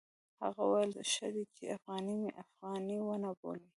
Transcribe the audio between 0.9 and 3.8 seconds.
ښه دی چې افغاني مې افغاني ونه بولي.